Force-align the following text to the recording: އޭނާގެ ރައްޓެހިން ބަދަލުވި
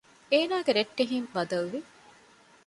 އޭނާގެ 0.31 0.71
ރައްޓެހިން 0.77 1.27
ބަދަލުވި 1.33 1.79